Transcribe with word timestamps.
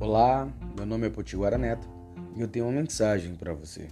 Olá, 0.00 0.48
meu 0.76 0.86
nome 0.86 1.08
é 1.08 1.10
Potiguara 1.10 1.58
Neto 1.58 1.88
e 2.36 2.40
eu 2.40 2.46
tenho 2.46 2.66
uma 2.66 2.80
mensagem 2.80 3.34
para 3.34 3.52
você. 3.52 3.88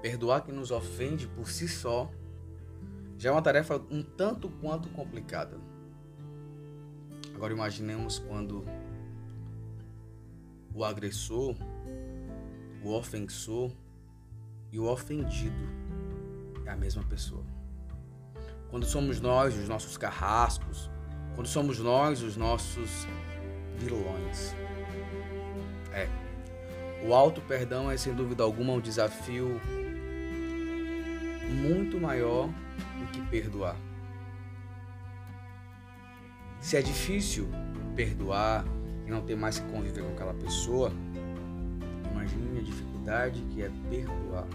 Perdoar 0.00 0.40
quem 0.40 0.54
nos 0.54 0.70
ofende 0.70 1.28
por 1.28 1.50
si 1.50 1.68
só 1.68 2.10
já 3.18 3.28
é 3.28 3.32
uma 3.32 3.42
tarefa 3.42 3.76
um 3.90 4.02
tanto 4.02 4.48
quanto 4.48 4.88
complicada. 4.88 5.58
Agora 7.34 7.52
imaginemos 7.52 8.18
quando 8.20 8.64
o 10.74 10.82
agressor, 10.82 11.54
o 12.82 12.94
ofensor 12.94 13.70
e 14.72 14.78
o 14.78 14.84
ofendido 14.84 15.68
é 16.64 16.70
a 16.70 16.76
mesma 16.76 17.02
pessoa. 17.04 17.44
Quando 18.70 18.86
somos 18.86 19.20
nós 19.20 19.56
os 19.56 19.68
nossos 19.68 19.96
carrascos, 19.96 20.90
quando 21.34 21.48
somos 21.48 21.78
nós 21.78 22.22
os 22.22 22.36
nossos 22.36 23.06
vilões. 23.78 24.54
É. 25.92 26.08
O 27.04 27.14
alto 27.14 27.40
perdão 27.40 27.90
é 27.90 27.96
sem 27.96 28.14
dúvida 28.14 28.42
alguma 28.42 28.74
um 28.74 28.80
desafio 28.80 29.60
muito 31.50 31.98
maior 31.98 32.46
do 32.46 33.06
que 33.10 33.20
perdoar. 33.28 33.76
Se 36.60 36.76
é 36.76 36.82
difícil 36.82 37.48
perdoar 37.96 38.64
e 39.06 39.10
não 39.10 39.22
ter 39.22 39.34
mais 39.34 39.58
que 39.58 39.66
conviver 39.70 40.02
com 40.02 40.12
aquela 40.12 40.34
pessoa, 40.34 40.92
que 43.50 43.62
é 43.62 43.70
perdoar. 43.88 44.46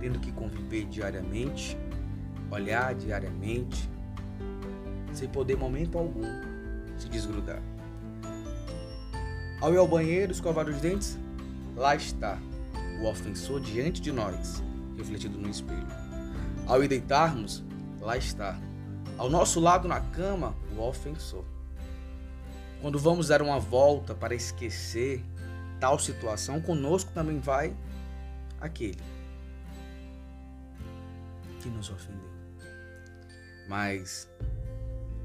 Tendo 0.00 0.20
que 0.20 0.30
conviver 0.30 0.84
diariamente, 0.84 1.76
olhar 2.50 2.94
diariamente, 2.94 3.90
sem 5.12 5.28
poder 5.28 5.56
momento 5.56 5.98
algum 5.98 6.22
se 6.96 7.08
desgrudar. 7.08 7.60
Ao 9.60 9.72
ir 9.72 9.78
ao 9.78 9.88
banheiro 9.88 10.30
escovar 10.30 10.68
os 10.68 10.80
dentes, 10.80 11.18
lá 11.74 11.96
está 11.96 12.38
o 13.00 13.06
ofensor 13.06 13.60
diante 13.60 14.00
de 14.00 14.12
nós, 14.12 14.62
refletido 14.96 15.38
no 15.38 15.48
espelho. 15.48 15.86
Ao 16.66 16.82
ir 16.84 16.88
deitarmos, 16.88 17.64
lá 18.00 18.16
está. 18.16 18.58
Ao 19.18 19.28
nosso 19.28 19.58
lado 19.60 19.88
na 19.88 20.00
cama, 20.00 20.54
o 20.76 20.80
ofensor. 20.80 21.44
Quando 22.80 22.98
vamos 22.98 23.28
dar 23.28 23.42
uma 23.42 23.58
volta 23.58 24.14
para 24.14 24.34
esquecer 24.34 25.24
tal 25.80 25.98
situação, 25.98 26.60
conosco 26.60 27.10
também 27.12 27.38
vai 27.38 27.76
aquele 28.60 29.02
que 31.60 31.68
nos 31.68 31.90
ofendeu. 31.90 32.30
Mas, 33.68 34.28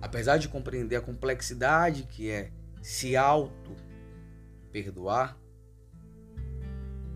apesar 0.00 0.38
de 0.38 0.48
compreender 0.48 0.96
a 0.96 1.00
complexidade 1.00 2.04
que 2.04 2.30
é 2.30 2.50
se 2.82 3.16
auto 3.16 3.76
perdoar, 4.72 5.36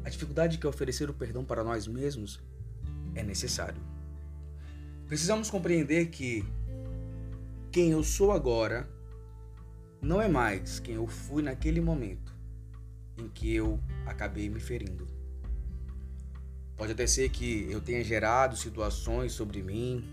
a 0.04 0.10
dificuldade 0.10 0.58
que 0.58 0.66
é 0.66 0.68
oferecer 0.68 1.08
o 1.08 1.14
perdão 1.14 1.44
para 1.44 1.62
nós 1.62 1.86
mesmos 1.86 2.40
é 3.14 3.22
necessário. 3.22 3.80
Precisamos 5.06 5.50
compreender 5.50 6.06
que 6.06 6.44
quem 7.70 7.90
eu 7.92 8.02
sou 8.02 8.32
agora 8.32 8.88
não 10.00 10.20
é 10.20 10.26
mais 10.26 10.80
quem 10.80 10.96
eu 10.96 11.06
fui 11.06 11.42
naquele 11.42 11.80
momento 11.80 12.31
em 13.18 13.28
que 13.28 13.54
eu 13.54 13.78
acabei 14.06 14.48
me 14.48 14.60
ferindo. 14.60 15.06
Pode 16.76 16.92
até 16.92 17.06
ser 17.06 17.28
que 17.28 17.70
eu 17.70 17.80
tenha 17.80 18.02
gerado 18.02 18.56
situações 18.56 19.32
sobre 19.32 19.62
mim. 19.62 20.04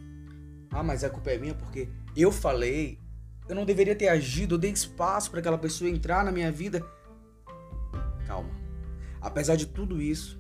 Ah, 0.72 0.84
mas 0.84 1.03
a 1.03 1.09
culpa 1.09 1.31
é 1.31 1.38
minha 1.38 1.56
porque 1.56 1.90
eu 2.16 2.31
falei, 2.31 3.00
eu 3.47 3.56
não 3.56 3.66
deveria 3.66 3.96
ter 3.96 4.09
agido, 4.09 4.56
eu 4.56 4.59
dei 4.59 4.72
espaço 4.72 5.31
para 5.31 5.40
aquela 5.40 5.57
pessoa 5.57 5.90
entrar 5.90 6.24
na 6.24 6.31
minha 6.31 6.51
vida. 6.51 6.85
Calma. 8.28 8.51
Apesar 9.22 9.56
de 9.56 9.66
tudo 9.66 10.01
isso, 10.01 10.40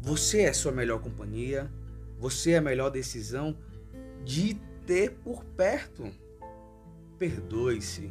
você 0.00 0.42
é 0.42 0.52
sua 0.52 0.72
melhor 0.72 1.00
companhia, 1.00 1.70
você 2.18 2.52
é 2.52 2.58
a 2.58 2.62
melhor 2.62 2.90
decisão 2.90 3.56
de 4.24 4.54
ter 4.86 5.10
por 5.22 5.44
perto. 5.44 6.10
Perdoe-se. 7.18 8.10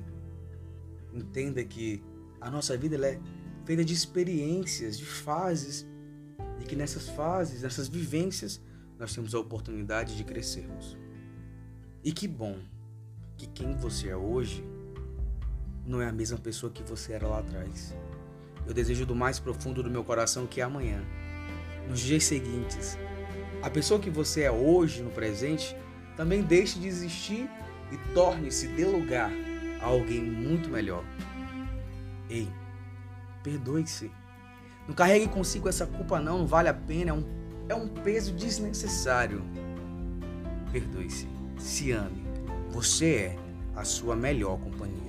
Entenda 1.11 1.63
que 1.63 2.03
a 2.41 2.49
nossa 2.49 2.77
vida 2.77 2.95
é 3.07 3.19
feita 3.65 3.83
de 3.83 3.93
experiências, 3.93 4.97
de 4.97 5.05
fases, 5.05 5.87
e 6.59 6.63
que 6.63 6.75
nessas 6.75 7.09
fases, 7.09 7.61
nessas 7.61 7.87
vivências, 7.87 8.61
nós 8.97 9.13
temos 9.13 9.33
a 9.33 9.39
oportunidade 9.39 10.15
de 10.17 10.23
crescermos. 10.23 10.97
E 12.03 12.11
que 12.11 12.27
bom 12.27 12.57
que 13.37 13.47
quem 13.47 13.75
você 13.75 14.09
é 14.09 14.15
hoje 14.15 14.63
não 15.85 16.01
é 16.01 16.07
a 16.07 16.11
mesma 16.11 16.37
pessoa 16.37 16.71
que 16.71 16.83
você 16.83 17.13
era 17.13 17.27
lá 17.27 17.39
atrás. 17.39 17.95
Eu 18.67 18.73
desejo 18.73 19.05
do 19.05 19.15
mais 19.15 19.39
profundo 19.39 19.81
do 19.81 19.89
meu 19.89 20.03
coração 20.03 20.45
que 20.45 20.61
amanhã, 20.61 21.03
nos 21.89 21.99
dias 21.99 22.25
seguintes, 22.25 22.97
a 23.61 23.69
pessoa 23.69 23.99
que 23.99 24.09
você 24.09 24.41
é 24.41 24.51
hoje 24.51 25.01
no 25.01 25.09
presente 25.09 25.75
também 26.15 26.41
deixe 26.43 26.77
de 26.79 26.87
existir 26.87 27.49
e 27.91 28.13
torne-se 28.13 28.67
de 28.67 28.85
lugar 28.85 29.31
a 29.81 29.85
alguém 29.85 30.21
muito 30.21 30.69
melhor. 30.69 31.03
Ei, 32.29 32.47
perdoe-se. 33.43 34.11
Não 34.87 34.93
carregue 34.93 35.27
consigo 35.27 35.67
essa 35.67 35.85
culpa 35.85 36.19
não, 36.19 36.39
não 36.39 36.47
vale 36.47 36.69
a 36.69 36.73
pena, 36.73 37.11
é 37.11 37.13
um, 37.13 37.25
é 37.69 37.75
um 37.75 37.87
peso 37.87 38.33
desnecessário. 38.33 39.43
Perdoe-se, 40.71 41.27
se 41.57 41.91
ame. 41.91 42.23
Você 42.69 43.15
é 43.15 43.39
a 43.75 43.83
sua 43.83 44.15
melhor 44.15 44.59
companhia. 44.59 45.08